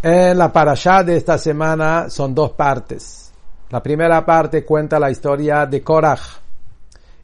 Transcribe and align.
En 0.00 0.38
la 0.38 0.52
parashá 0.52 1.02
de 1.02 1.16
esta 1.16 1.38
semana 1.38 2.08
son 2.08 2.32
dos 2.32 2.52
partes. 2.52 3.32
La 3.70 3.82
primera 3.82 4.24
parte 4.24 4.64
cuenta 4.64 5.00
la 5.00 5.10
historia 5.10 5.66
de 5.66 5.82
Korach 5.82 6.20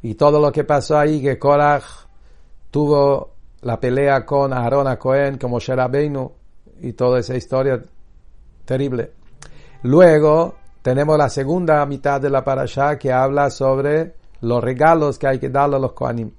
y 0.02 0.16
todo 0.16 0.40
lo 0.40 0.50
que 0.50 0.64
pasó 0.64 0.98
ahí, 0.98 1.22
que 1.22 1.38
Korach 1.38 1.84
tuvo 2.72 3.30
la 3.62 3.78
pelea 3.78 4.26
con 4.26 4.52
Aaron 4.52 4.88
a 4.88 4.98
Cohen 4.98 5.38
como 5.38 5.60
Sherabeinu 5.60 6.32
y 6.80 6.94
toda 6.94 7.20
esa 7.20 7.36
historia 7.36 7.80
terrible. 8.64 9.12
Luego 9.84 10.56
tenemos 10.82 11.16
la 11.16 11.28
segunda 11.28 11.86
mitad 11.86 12.20
de 12.20 12.28
la 12.28 12.42
parashá 12.42 12.98
que 12.98 13.12
habla 13.12 13.50
sobre 13.50 14.16
los 14.40 14.62
regalos 14.64 15.16
que 15.16 15.28
hay 15.28 15.38
que 15.38 15.48
darle 15.48 15.76
a 15.76 15.78
los 15.78 15.92
Kohanim. 15.92 16.32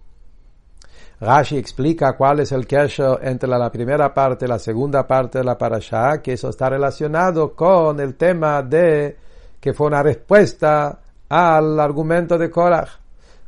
Rashi 1.19 1.57
explica 1.57 2.17
cuál 2.17 2.41
es 2.41 2.51
el 2.51 2.67
kesher 2.67 3.19
entre 3.21 3.47
la, 3.47 3.71
primera 3.71 4.13
parte 4.13 4.45
y 4.45 4.47
la 4.49 4.59
segunda 4.59 5.07
parte 5.07 5.39
de 5.39 5.45
la 5.45 5.57
parasha, 5.57 6.21
que 6.21 6.33
eso 6.33 6.49
está 6.49 6.69
relacionado 6.69 7.53
con 7.53 7.99
el 7.99 8.15
tema 8.15 8.61
de 8.61 9.17
que 9.59 9.73
fue 9.73 9.87
una 9.87 10.03
respuesta 10.03 10.99
al 11.29 11.79
argumento 11.79 12.37
de 12.37 12.51
Korach. 12.51 12.89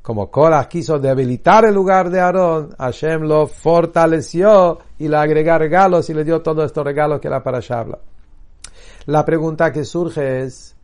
Como 0.02 0.32
Korach 0.32 0.70
quiso 0.70 0.98
debilitar 0.98 1.66
el 1.66 1.76
lugar 1.76 2.10
de 2.10 2.22
Aarón, 2.22 2.70
Hashem 2.78 3.24
lo 3.24 3.46
fortaleció 3.48 4.80
y 4.98 5.10
le 5.10 5.18
agregó 5.18 5.58
regalos 5.58 6.10
y 6.10 6.14
le 6.14 6.24
dio 6.24 6.42
todos 6.42 6.66
estos 6.66 6.86
regalos 6.86 7.20
que 7.20 7.30
la 7.30 7.44
parasha 7.44 7.80
habla. 7.80 8.00
La 9.08 9.26
pregunta 9.26 9.72
que 9.74 9.84
surge 9.84 10.44
es, 10.44 10.76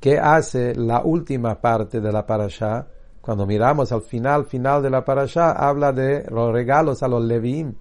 ¿qué 0.00 0.18
hace 0.18 0.74
la 0.74 1.02
última 1.02 1.60
parte 1.60 2.00
de 2.00 2.10
la 2.10 2.26
parasha? 2.26 2.86
Cuando 3.22 3.46
miramos 3.46 3.92
al 3.92 4.02
final, 4.02 4.46
final 4.46 4.82
de 4.82 4.90
la 4.90 5.04
parasha, 5.04 5.52
habla 5.52 5.92
de 5.92 6.24
los 6.28 6.52
regalos 6.52 7.04
a 7.04 7.08
los 7.08 7.22
Levim. 7.22 7.72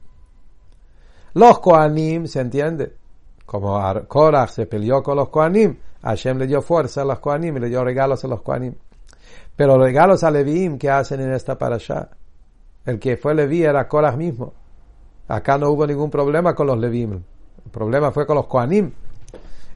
Los 1.34 1.60
Koanim, 1.60 2.28
se 2.28 2.42
entiende. 2.42 2.96
Como 3.44 3.82
Korach 4.08 4.52
se 4.52 4.68
peleó 4.68 5.02
con 5.02 5.18
los 5.18 5.30
Koanim, 5.30 5.76
Hashem 6.04 6.38
le 6.38 6.46
dio 6.46 6.62
fuerza 6.62 7.02
a 7.02 7.06
los 7.06 7.20
Koanim 7.20 7.58
y 7.58 7.60
le 7.60 7.70
dio 7.70 7.84
regalos 7.84 8.24
a 8.24 8.28
los 8.28 8.44
Koanim. 8.44 8.76
Pero 9.56 9.78
los 9.78 9.88
regalos 9.88 10.24
a 10.24 10.30
Levim 10.30 10.78
que 10.78 10.92
hacen 10.92 11.20
en 11.22 11.34
esta 11.34 11.58
parasha, 11.58 12.10
el 12.86 13.00
que 13.00 13.18
fue 13.18 13.34
Leví 13.34 13.64
era 13.64 13.88
Korach 13.88 14.16
mismo. 14.16 14.54
Acá 15.28 15.58
no 15.58 15.72
hubo 15.72 15.88
ningún 15.88 16.12
problema 16.12 16.54
con 16.54 16.68
los 16.68 16.78
Levim. 16.78 17.14
El 17.14 17.72
problema 17.72 18.12
fue 18.12 18.28
con 18.28 18.36
los 18.36 18.46
Koanim. 18.46 18.92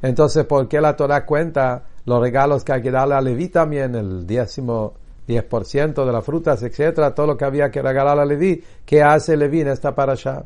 Entonces, 0.04 0.46
¿por 0.46 0.68
qué 0.68 0.80
la 0.80 0.96
Torah 0.96 1.26
cuenta 1.26 1.86
los 2.06 2.22
regalos 2.22 2.64
que 2.64 2.72
hay 2.72 2.84
que 2.84 2.92
darle 2.92 3.16
a 3.16 3.22
Leví 3.22 3.50
también, 3.50 3.96
el 3.96 4.28
décimo 4.28 4.94
10% 5.28 6.06
de 6.06 6.12
las 6.12 6.24
frutas, 6.24 6.62
etcétera, 6.64 7.14
todo 7.14 7.28
lo 7.28 7.38
que 7.38 7.46
había 7.46 7.72
que 7.72 7.82
regalar 7.82 8.20
a 8.20 8.26
Leví, 8.26 8.64
¿qué 8.86 9.02
hace 9.02 9.36
Leví 9.36 9.62
en 9.62 9.70
esta 9.70 9.94
parasha? 9.96 10.46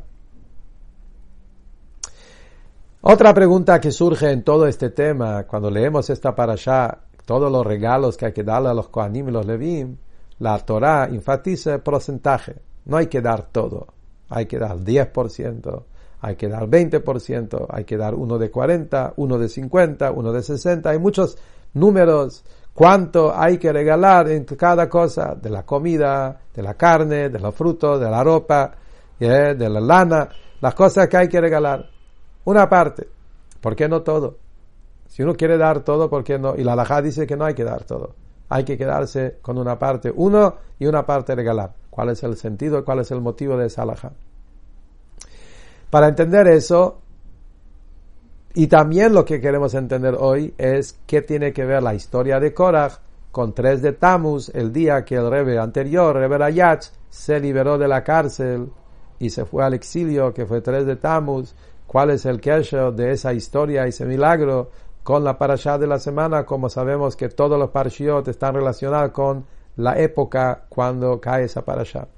Otra 3.02 3.32
pregunta 3.32 3.80
que 3.80 3.92
surge 3.92 4.30
en 4.30 4.42
todo 4.42 4.66
este 4.66 4.90
tema, 4.90 5.44
cuando 5.44 5.70
leemos 5.70 6.10
esta 6.10 6.34
parasha, 6.34 6.98
todos 7.24 7.50
los 7.50 7.66
regalos 7.66 8.16
que 8.16 8.26
hay 8.26 8.32
que 8.32 8.44
darle 8.44 8.68
a 8.68 8.74
los 8.74 8.88
Kohanim 8.88 9.28
y 9.28 9.32
los 9.32 9.46
la 10.38 10.58
Torah 10.58 11.06
enfatiza 11.06 11.74
el 11.74 11.80
porcentaje. 11.80 12.56
No 12.86 12.96
hay 12.96 13.06
que 13.06 13.20
dar 13.20 13.48
todo. 13.52 13.86
Hay 14.28 14.46
que 14.46 14.58
dar 14.58 14.78
10%, 14.78 15.82
hay 16.20 16.36
que 16.36 16.48
dar 16.48 16.66
20%, 16.66 17.66
hay 17.68 17.84
que 17.84 17.96
dar 17.96 18.14
uno 18.14 18.38
de 18.38 18.50
40, 18.50 19.14
uno 19.16 19.38
de 19.38 19.48
50, 19.48 20.12
uno 20.12 20.32
de 20.32 20.42
60. 20.42 20.88
Hay 20.88 20.98
muchos 20.98 21.36
números 21.74 22.44
cuánto 22.80 23.38
hay 23.38 23.58
que 23.58 23.70
regalar 23.70 24.30
en 24.30 24.44
cada 24.44 24.88
cosa, 24.88 25.34
de 25.34 25.50
la 25.50 25.66
comida, 25.66 26.40
de 26.54 26.62
la 26.62 26.72
carne, 26.72 27.28
de 27.28 27.38
los 27.38 27.54
frutos, 27.54 28.00
de 28.00 28.08
la 28.08 28.24
ropa, 28.24 28.72
de 29.18 29.68
la 29.68 29.80
lana, 29.80 30.26
las 30.62 30.74
cosas 30.74 31.06
que 31.06 31.18
hay 31.18 31.28
que 31.28 31.42
regalar. 31.42 31.90
Una 32.44 32.70
parte, 32.70 33.06
¿por 33.60 33.76
qué 33.76 33.86
no 33.86 34.00
todo? 34.00 34.38
Si 35.08 35.22
uno 35.22 35.34
quiere 35.34 35.58
dar 35.58 35.80
todo, 35.80 36.08
¿por 36.08 36.24
qué 36.24 36.38
no? 36.38 36.54
Y 36.56 36.64
la 36.64 36.72
halajá 36.72 37.02
dice 37.02 37.26
que 37.26 37.36
no 37.36 37.44
hay 37.44 37.52
que 37.52 37.64
dar 37.64 37.84
todo. 37.84 38.14
Hay 38.48 38.64
que 38.64 38.78
quedarse 38.78 39.36
con 39.42 39.58
una 39.58 39.78
parte 39.78 40.10
uno 40.16 40.54
y 40.78 40.86
una 40.86 41.04
parte 41.04 41.34
regalar. 41.34 41.74
¿Cuál 41.90 42.08
es 42.08 42.22
el 42.22 42.38
sentido? 42.38 42.82
¿Cuál 42.82 43.00
es 43.00 43.10
el 43.10 43.20
motivo 43.20 43.58
de 43.58 43.66
esa 43.66 43.82
halajá? 43.82 44.12
Para 45.90 46.08
entender 46.08 46.48
eso, 46.48 47.02
y 48.54 48.66
también 48.66 49.14
lo 49.14 49.24
que 49.24 49.40
queremos 49.40 49.74
entender 49.74 50.16
hoy 50.18 50.54
es 50.58 50.98
qué 51.06 51.22
tiene 51.22 51.52
que 51.52 51.64
ver 51.64 51.82
la 51.82 51.94
historia 51.94 52.40
de 52.40 52.52
Korach 52.52 52.98
con 53.30 53.54
3 53.54 53.80
de 53.80 53.92
Tammuz, 53.92 54.50
el 54.54 54.72
día 54.72 55.04
que 55.04 55.14
el 55.14 55.30
rebe 55.30 55.58
anterior, 55.58 56.16
Rebe 56.16 56.36
Rayach, 56.36 56.86
se 57.08 57.38
liberó 57.38 57.78
de 57.78 57.86
la 57.86 58.02
cárcel 58.02 58.70
y 59.20 59.30
se 59.30 59.44
fue 59.44 59.64
al 59.64 59.74
exilio, 59.74 60.34
que 60.34 60.46
fue 60.46 60.60
3 60.60 60.84
de 60.84 60.96
Tammuz. 60.96 61.54
¿Cuál 61.86 62.10
es 62.10 62.26
el 62.26 62.40
kesher 62.40 62.92
de 62.92 63.12
esa 63.12 63.32
historia, 63.32 63.86
ese 63.86 64.04
milagro, 64.04 64.70
con 65.02 65.22
la 65.22 65.38
parashá 65.38 65.78
de 65.78 65.86
la 65.86 65.98
semana? 65.98 66.44
Como 66.44 66.68
sabemos 66.68 67.14
que 67.16 67.28
todos 67.28 67.58
los 67.58 67.70
parashiot 67.70 68.26
están 68.26 68.54
relacionados 68.54 69.12
con 69.12 69.44
la 69.76 69.98
época 69.98 70.64
cuando 70.68 71.20
cae 71.20 71.44
esa 71.44 71.64
parashá. 71.64 72.08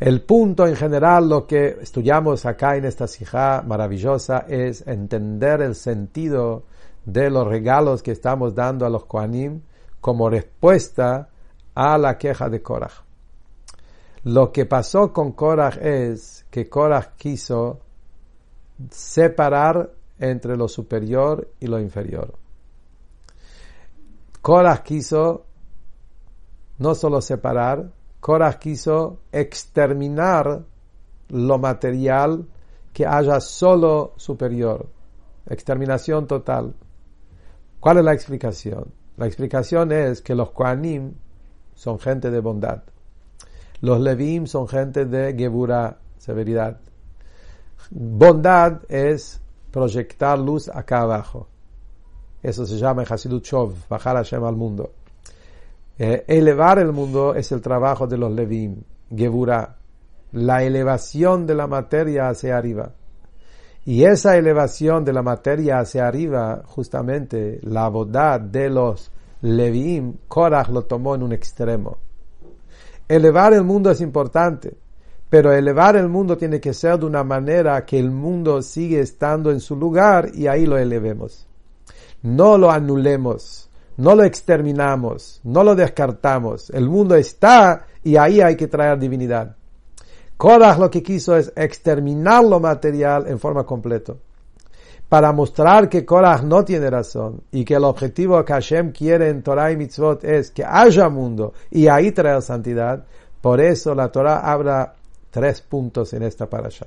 El 0.00 0.22
punto 0.22 0.66
en 0.66 0.76
general, 0.76 1.28
lo 1.28 1.46
que 1.46 1.78
estudiamos 1.80 2.46
acá 2.46 2.76
en 2.76 2.84
esta 2.84 3.08
sijá 3.08 3.62
maravillosa 3.66 4.44
es 4.48 4.86
entender 4.86 5.60
el 5.60 5.74
sentido 5.74 6.62
de 7.04 7.30
los 7.30 7.46
regalos 7.48 8.02
que 8.02 8.12
estamos 8.12 8.54
dando 8.54 8.86
a 8.86 8.90
los 8.90 9.06
Koanim 9.06 9.62
como 10.00 10.30
respuesta 10.30 11.30
a 11.74 11.98
la 11.98 12.16
queja 12.16 12.48
de 12.48 12.62
Korach. 12.62 12.92
Lo 14.22 14.52
que 14.52 14.66
pasó 14.66 15.12
con 15.12 15.32
Korach 15.32 15.78
es 15.78 16.46
que 16.50 16.68
Korach 16.68 17.16
quiso 17.16 17.80
separar 18.90 19.90
entre 20.20 20.56
lo 20.56 20.68
superior 20.68 21.48
y 21.58 21.66
lo 21.66 21.80
inferior. 21.80 22.34
Korach 24.42 24.82
quiso 24.82 25.44
no 26.78 26.94
solo 26.94 27.20
separar, 27.20 27.90
Korach 28.28 28.58
quiso 28.58 29.20
exterminar 29.32 30.62
lo 31.30 31.58
material 31.58 32.46
que 32.92 33.06
haya 33.06 33.40
solo 33.40 34.12
superior. 34.18 34.86
Exterminación 35.46 36.26
total. 36.26 36.74
¿Cuál 37.80 37.96
es 37.96 38.04
la 38.04 38.12
explicación? 38.12 38.92
La 39.16 39.26
explicación 39.26 39.92
es 39.92 40.20
que 40.20 40.34
los 40.34 40.50
Koanim 40.50 41.14
son 41.74 41.98
gente 41.98 42.30
de 42.30 42.40
bondad. 42.40 42.82
Los 43.80 43.98
Levim 43.98 44.46
son 44.46 44.68
gente 44.68 45.06
de 45.06 45.34
Gebura, 45.34 45.96
severidad. 46.18 46.78
Bondad 47.90 48.82
es 48.90 49.40
proyectar 49.70 50.38
luz 50.38 50.68
acá 50.68 51.00
abajo. 51.00 51.48
Eso 52.42 52.66
se 52.66 52.76
llama 52.76 53.04
en 53.04 53.10
Hasidut 53.10 53.42
Shov, 53.42 53.72
bajar 53.88 54.16
Hashem 54.16 54.44
al 54.44 54.54
mundo. 54.54 54.92
Eh, 56.00 56.24
elevar 56.28 56.78
el 56.78 56.92
mundo 56.92 57.34
es 57.34 57.50
el 57.50 57.60
trabajo 57.60 58.06
de 58.06 58.16
los 58.16 58.30
Levim, 58.30 58.76
Gebura, 59.10 59.76
la 60.30 60.62
elevación 60.62 61.44
de 61.44 61.56
la 61.56 61.66
materia 61.66 62.28
hacia 62.28 62.56
arriba. 62.56 62.92
Y 63.84 64.04
esa 64.04 64.36
elevación 64.36 65.04
de 65.04 65.12
la 65.12 65.22
materia 65.22 65.80
hacia 65.80 66.06
arriba, 66.06 66.62
justamente 66.66 67.58
la 67.62 67.88
bondad 67.88 68.40
de 68.40 68.70
los 68.70 69.10
Levim, 69.40 70.18
Korach 70.28 70.68
lo 70.68 70.84
tomó 70.84 71.16
en 71.16 71.24
un 71.24 71.32
extremo. 71.32 71.98
Elevar 73.08 73.54
el 73.54 73.64
mundo 73.64 73.90
es 73.90 74.00
importante, 74.00 74.76
pero 75.28 75.52
elevar 75.52 75.96
el 75.96 76.08
mundo 76.08 76.36
tiene 76.36 76.60
que 76.60 76.74
ser 76.74 77.00
de 77.00 77.06
una 77.06 77.24
manera 77.24 77.84
que 77.84 77.98
el 77.98 78.12
mundo 78.12 78.62
sigue 78.62 79.00
estando 79.00 79.50
en 79.50 79.58
su 79.58 79.74
lugar 79.74 80.30
y 80.32 80.46
ahí 80.46 80.64
lo 80.64 80.78
elevemos. 80.78 81.48
No 82.22 82.56
lo 82.56 82.70
anulemos 82.70 83.67
no 83.98 84.14
lo 84.14 84.22
exterminamos, 84.22 85.40
no 85.42 85.64
lo 85.64 85.74
descartamos. 85.74 86.70
El 86.70 86.88
mundo 86.88 87.16
está 87.16 87.86
y 88.02 88.16
ahí 88.16 88.40
hay 88.40 88.56
que 88.56 88.68
traer 88.68 88.98
divinidad. 88.98 89.56
Korach 90.36 90.78
lo 90.78 90.88
que 90.88 91.02
quiso 91.02 91.36
es 91.36 91.52
exterminar 91.56 92.44
lo 92.44 92.60
material 92.60 93.26
en 93.26 93.40
forma 93.40 93.64
completa. 93.64 94.14
Para 95.08 95.32
mostrar 95.32 95.88
que 95.88 96.04
Korach 96.04 96.42
no 96.42 96.64
tiene 96.64 96.88
razón 96.88 97.42
y 97.50 97.64
que 97.64 97.74
el 97.74 97.84
objetivo 97.84 98.44
que 98.44 98.52
Hashem 98.52 98.92
quiere 98.92 99.30
en 99.30 99.42
Torah 99.42 99.72
y 99.72 99.76
Mitzvot 99.76 100.22
es 100.22 100.52
que 100.52 100.64
haya 100.64 101.08
mundo 101.08 101.54
y 101.70 101.88
ahí 101.88 102.12
traer 102.12 102.40
santidad, 102.42 103.04
por 103.40 103.60
eso 103.60 103.96
la 103.96 104.12
Torah 104.12 104.40
habla 104.40 104.94
tres 105.30 105.60
puntos 105.60 106.12
en 106.12 106.22
esta 106.22 106.48
parasha. 106.48 106.86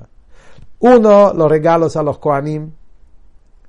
Uno, 0.80 1.34
los 1.34 1.50
regalos 1.50 1.98
a 1.98 2.04
los 2.04 2.20
Kohanim, 2.20 2.72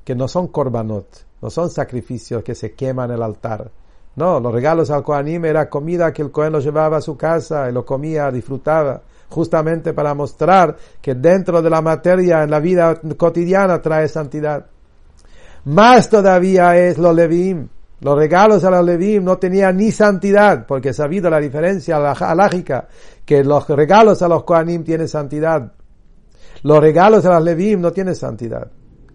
que 0.04 0.14
no 0.14 0.28
son 0.28 0.49
korbanot, 0.49 1.06
no 1.40 1.50
son 1.50 1.70
sacrificios 1.70 2.43
que 2.43 2.54
se 2.54 2.72
queman 2.72 3.10
en 3.10 3.16
el 3.16 3.22
altar. 3.22 3.70
No, 4.14 4.40
los 4.40 4.52
regalos 4.52 4.90
al 4.90 5.02
Kohanim 5.02 5.44
era 5.46 5.70
comida 5.70 6.12
que 6.12 6.22
el 6.22 6.31
Kohen 6.31 6.52
lo 6.52 6.60
llevaba 6.60 6.99
a 6.99 7.00
su 7.00 7.16
casa 7.16 7.69
y 7.69 7.72
lo 7.72 7.84
comía, 7.84 8.31
disfrutaba, 8.31 9.00
justamente 9.31 9.94
para 9.94 10.14
mostrar 10.14 10.76
que 11.00 11.14
dentro 11.14 11.62
de 11.62 11.70
la 11.70 11.81
materia, 11.81 12.43
en 12.43 12.50
la 12.50 12.60
vida 12.60 13.00
cotidiana, 13.16 13.81
trae 13.81 14.08
santidad. 14.08 14.66
Más 15.64 16.10
todavía 16.10 16.76
es 16.76 16.99
los 16.99 17.14
Levim. 17.14 17.69
Los 18.00 18.19
regalos 18.19 18.64
a 18.64 18.70
los 18.70 18.84
Levim 18.84 19.25
no 19.25 19.38
tenían 19.38 19.76
ni 19.76 19.93
santidad, 19.93 20.66
porque 20.66 20.93
sabido 20.93 21.31
la 21.31 21.38
diferencia 21.38 21.96
alágica, 21.96 22.88
que 23.25 23.43
los 23.44 23.66
regalos 23.69 24.20
a 24.20 24.28
los 24.28 24.44
Kohanim 24.44 24.84
tienen 24.84 25.08
santidad. 25.08 25.72
Los 26.64 26.81
regalos 26.81 27.22
de 27.22 27.31
las 27.31 27.43
Levim 27.43 27.81
no 27.81 27.93
tienen 27.93 28.14
santidad. 28.14 28.69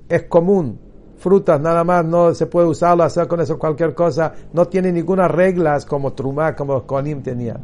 Es 0.10 0.24
común. 0.24 0.80
Frutas 1.18 1.60
nada 1.60 1.84
más 1.84 2.06
no 2.06 2.34
se 2.36 2.46
puede 2.46 2.68
usarlo, 2.68 3.04
hacer 3.04 3.28
con 3.28 3.42
eso 3.42 3.58
cualquier 3.58 3.94
cosa. 3.94 4.34
No 4.54 4.68
tiene 4.68 4.92
ninguna 4.92 5.28
reglas 5.28 5.86
como 5.86 6.14
Trumá, 6.14 6.56
como 6.56 6.86
Konim 6.86 7.24
tenían. 7.24 7.60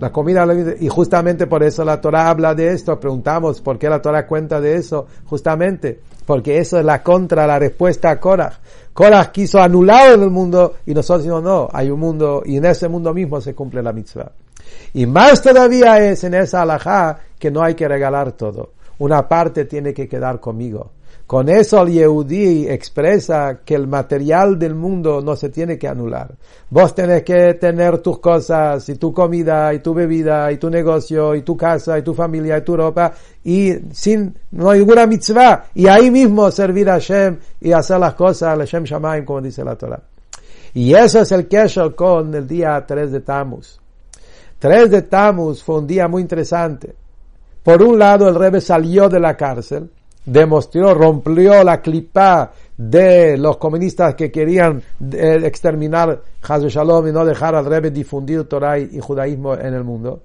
La 0.00 0.12
comida, 0.12 0.46
y 0.78 0.88
justamente 0.88 1.46
por 1.46 1.62
eso 1.62 1.84
la 1.84 2.00
Torah 2.00 2.30
habla 2.30 2.54
de 2.54 2.72
esto. 2.72 2.98
Preguntamos 2.98 3.60
por 3.60 3.78
qué 3.78 3.88
la 3.88 4.00
Torah 4.00 4.26
cuenta 4.26 4.60
de 4.60 4.76
eso. 4.76 5.06
Justamente 5.26 6.00
porque 6.28 6.58
eso 6.58 6.78
es 6.78 6.84
la 6.84 7.02
contra, 7.02 7.46
la 7.46 7.58
respuesta 7.58 8.10
a 8.10 8.20
Korah. 8.20 8.52
Korah 8.92 9.32
quiso 9.32 9.60
anular 9.60 10.12
en 10.12 10.22
el 10.22 10.30
mundo 10.30 10.74
y 10.84 10.92
nosotros 10.92 11.22
decimos 11.22 11.42
no, 11.42 11.68
hay 11.72 11.88
un 11.88 11.98
mundo 11.98 12.42
y 12.44 12.58
en 12.58 12.66
ese 12.66 12.86
mundo 12.86 13.14
mismo 13.14 13.40
se 13.40 13.54
cumple 13.54 13.82
la 13.82 13.94
mitzvah. 13.94 14.30
Y 14.92 15.06
más 15.06 15.40
todavía 15.40 16.04
es 16.04 16.22
en 16.24 16.34
esa 16.34 16.60
alajá 16.60 17.18
que 17.38 17.50
no 17.50 17.62
hay 17.62 17.74
que 17.74 17.88
regalar 17.88 18.32
todo. 18.32 18.72
Una 18.98 19.26
parte 19.26 19.64
tiene 19.64 19.94
que 19.94 20.06
quedar 20.06 20.38
conmigo. 20.38 20.90
Con 21.28 21.50
eso 21.50 21.82
el 21.82 21.92
Yehudi 21.92 22.66
expresa 22.70 23.60
que 23.62 23.74
el 23.74 23.86
material 23.86 24.58
del 24.58 24.74
mundo 24.74 25.20
no 25.20 25.36
se 25.36 25.50
tiene 25.50 25.76
que 25.76 25.86
anular. 25.86 26.34
Vos 26.70 26.94
tenés 26.94 27.22
que 27.22 27.52
tener 27.52 27.98
tus 27.98 28.18
cosas, 28.18 28.88
y 28.88 28.94
tu 28.94 29.12
comida, 29.12 29.74
y 29.74 29.80
tu 29.80 29.92
bebida, 29.92 30.50
y 30.50 30.56
tu 30.56 30.70
negocio, 30.70 31.34
y 31.34 31.42
tu 31.42 31.54
casa, 31.54 31.98
y 31.98 32.02
tu 32.02 32.14
familia, 32.14 32.56
y 32.56 32.62
tu 32.62 32.74
ropa, 32.74 33.12
y 33.44 33.74
sin 33.92 34.34
no 34.52 34.70
hay 34.70 34.78
ninguna 34.78 35.06
mitzvah, 35.06 35.66
y 35.74 35.86
ahí 35.86 36.10
mismo 36.10 36.50
servir 36.50 36.88
a 36.88 36.94
Hashem 36.94 37.36
y 37.60 37.72
hacer 37.72 38.00
las 38.00 38.14
cosas, 38.14 38.54
a 38.54 38.56
Hashem 38.56 38.84
Shamaim, 38.84 39.26
como 39.26 39.42
dice 39.42 39.62
la 39.62 39.76
Torah. 39.76 40.00
Y 40.72 40.94
eso 40.94 41.20
es 41.20 41.30
el 41.32 41.46
Kesher 41.46 41.94
con 41.94 42.34
el 42.34 42.48
día 42.48 42.82
3 42.86 43.12
de 43.12 43.20
Tammuz. 43.20 43.78
3 44.60 44.90
de 44.90 45.02
Tammuz 45.02 45.62
fue 45.62 45.80
un 45.80 45.86
día 45.86 46.08
muy 46.08 46.22
interesante. 46.22 46.94
Por 47.62 47.82
un 47.82 47.98
lado, 47.98 48.26
el 48.30 48.34
Rebbe 48.34 48.62
salió 48.62 49.10
de 49.10 49.20
la 49.20 49.36
cárcel, 49.36 49.90
demostró, 50.28 50.94
rompió 50.94 51.64
la 51.64 51.80
clipa 51.80 52.52
de 52.76 53.36
los 53.36 53.56
comunistas 53.56 54.14
que 54.14 54.30
querían 54.30 54.82
eh, 55.12 55.40
exterminar 55.44 56.20
Hazu 56.42 56.68
Shalom 56.68 57.08
y 57.08 57.12
no 57.12 57.24
dejar 57.24 57.54
al 57.54 57.64
Rebbe 57.64 57.90
difundir 57.90 58.44
Torah 58.44 58.78
y 58.78 59.00
judaísmo 59.00 59.54
en 59.54 59.74
el 59.74 59.84
mundo. 59.84 60.22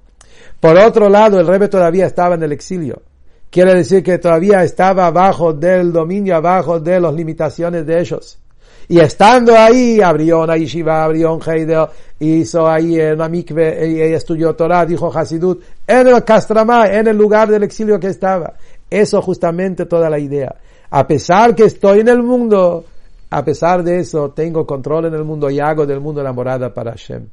Por 0.60 0.78
otro 0.78 1.10
lado, 1.10 1.40
el 1.40 1.48
Rebbe 1.48 1.68
todavía 1.68 2.06
estaba 2.06 2.36
en 2.36 2.44
el 2.44 2.52
exilio. 2.52 3.02
Quiere 3.50 3.76
decir 3.76 4.04
que 4.04 4.18
todavía 4.18 4.64
estaba 4.64 5.08
abajo 5.08 5.54
del 5.54 5.92
dominio, 5.92 6.36
abajo 6.36 6.80
de 6.80 7.00
las 7.00 7.14
limitaciones 7.14 7.86
de 7.86 8.00
ellos. 8.00 8.40
Y 8.88 9.00
estando 9.00 9.58
ahí, 9.58 10.02
abrió 10.02 10.42
una 10.42 10.58
yeshiva, 10.58 11.04
abrió 11.04 11.34
un 11.34 11.42
heidel, 11.46 11.88
hizo 12.20 12.68
ahí 12.68 13.00
una 13.00 13.28
estudió 13.28 14.56
Torah, 14.56 14.86
dijo 14.86 15.12
Hasidut, 15.16 15.64
en 15.88 16.08
el 16.08 16.24
Castramá, 16.24 16.88
en 16.88 17.08
el 17.08 17.18
lugar 17.18 17.50
del 17.50 17.64
exilio 17.64 18.00
que 18.00 18.08
estaba. 18.08 18.54
Eso 18.94 19.24
justamente 19.24 19.88
toda 19.88 20.08
la 20.08 20.20
idea. 20.20 20.56
A 20.92 21.08
pesar 21.08 21.56
que 21.56 21.64
estoy 21.64 22.02
en 22.02 22.10
el 22.10 22.22
mundo, 22.22 22.86
a 23.32 23.44
pesar 23.44 23.84
de 23.84 24.02
eso, 24.02 24.30
tengo 24.30 24.68
control 24.68 25.06
en 25.06 25.16
el 25.16 25.24
mundo 25.24 25.50
y 25.50 25.60
hago 25.60 25.88
del 25.88 26.00
mundo 26.00 26.22
la 26.22 26.32
morada 26.32 26.72
para 26.72 26.92
Hashem. 26.92 27.28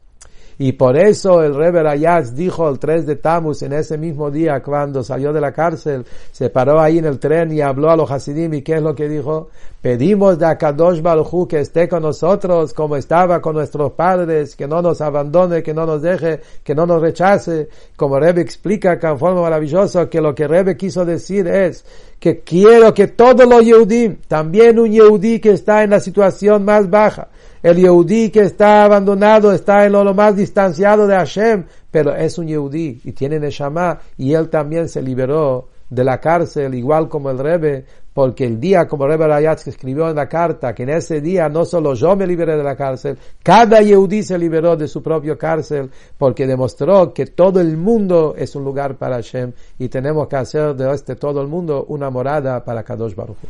Y 0.63 0.73
por 0.73 0.99
eso 0.99 1.43
el 1.43 1.55
Rebbe 1.55 1.89
Ayaz 1.89 2.35
dijo 2.35 2.69
el 2.69 2.79
3 2.79 3.07
de 3.07 3.17
Tammuz, 3.17 3.63
en 3.63 3.73
ese 3.73 3.97
mismo 3.97 4.31
día, 4.31 4.63
cuando 4.63 5.03
salió 5.03 5.33
de 5.33 5.41
la 5.41 5.53
cárcel, 5.53 6.05
se 6.33 6.51
paró 6.51 6.79
ahí 6.79 6.99
en 6.99 7.07
el 7.07 7.19
tren 7.19 7.51
y 7.51 7.63
habló 7.63 7.91
a 7.91 7.97
los 7.97 8.11
Hasidim, 8.11 8.53
¿y 8.53 8.61
qué 8.61 8.75
es 8.75 8.83
lo 8.83 8.95
que 8.95 9.09
dijo? 9.09 9.49
Pedimos 9.81 10.39
de 10.39 10.45
Akadosh 10.45 11.01
Baruj 11.01 11.49
que 11.49 11.61
esté 11.61 11.89
con 11.89 12.03
nosotros 12.03 12.75
como 12.75 12.97
estaba 12.97 13.41
con 13.41 13.55
nuestros 13.55 13.93
padres, 13.93 14.55
que 14.55 14.69
no 14.69 14.83
nos 14.83 15.01
abandone, 15.01 15.63
que 15.63 15.73
no 15.73 15.87
nos 15.87 16.03
deje, 16.03 16.43
que 16.63 16.75
no 16.75 16.85
nos 16.85 17.01
rechace. 17.01 17.71
Como 17.97 18.21
Rebbe 18.21 18.43
explica 18.43 19.01
con 19.01 19.19
forma 19.19 19.41
maravillosa 19.41 20.11
que 20.11 20.21
lo 20.21 20.35
que 20.35 20.47
Rebbe 20.47 20.77
quiso 20.77 21.07
decir 21.07 21.47
es 21.47 21.87
que 22.19 22.41
quiero 22.41 22.93
que 22.93 23.07
todos 23.07 23.49
los 23.49 23.65
Yehudim, 23.65 24.19
también 24.29 24.79
un 24.79 24.93
Yehudí 24.93 25.41
que 25.41 25.53
está 25.53 25.83
en 25.83 25.89
la 25.89 26.01
situación 26.01 26.67
más 26.67 26.91
baja, 26.91 27.29
el 27.63 27.77
Yehudí 27.77 28.31
que 28.31 28.41
está 28.41 28.85
abandonado 28.85 29.53
está 29.53 29.85
en 29.85 29.93
lo, 29.93 30.15
más 30.15 30.37
distanciado 30.37 31.07
de 31.07 31.15
Hashem, 31.15 31.67
pero 31.91 32.15
es 32.15 32.39
un 32.39 32.47
Yehudí 32.47 33.01
y 33.05 33.13
tiene 33.13 33.39
Neshama 33.39 33.99
y 34.17 34.33
él 34.33 34.49
también 34.49 34.89
se 34.89 35.03
liberó 35.03 35.69
de 35.91 36.05
la 36.05 36.21
cárcel, 36.21 36.75
igual 36.75 37.09
como 37.09 37.31
el 37.31 37.39
Rebbe, 37.39 37.85
porque 38.15 38.45
el 38.45 38.61
día, 38.61 38.87
como 38.87 39.07
Rebbe 39.07 39.27
Rayatz 39.27 39.67
escribió 39.67 40.09
en 40.09 40.17
la 40.17 40.29
carta, 40.29 40.75
que 40.75 40.85
en 40.85 40.91
ese 40.91 41.21
día 41.21 41.49
no 41.49 41.65
solo 41.65 41.95
yo 41.95 42.15
me 42.17 42.27
liberé 42.27 42.57
de 42.57 42.63
la 42.63 42.77
cárcel, 42.77 43.19
cada 43.43 43.83
Yehudí 43.83 44.23
se 44.23 44.39
liberó 44.39 44.77
de 44.77 44.89
su 44.89 45.03
propio 45.03 45.37
cárcel, 45.37 45.91
porque 46.17 46.47
demostró 46.47 47.13
que 47.13 47.27
todo 47.27 47.61
el 47.61 47.77
mundo 47.77 48.35
es 48.37 48.55
un 48.55 48.65
lugar 48.65 48.97
para 48.97 49.17
Hashem 49.17 49.53
y 49.79 49.89
tenemos 49.89 50.29
que 50.29 50.37
hacer 50.37 50.75
de 50.75 50.93
este 50.93 51.17
todo 51.17 51.41
el 51.41 51.49
mundo 51.49 51.85
una 51.89 52.09
morada 52.09 52.65
para 52.65 52.83
Kadosh 52.85 53.15
Baruch. 53.15 53.41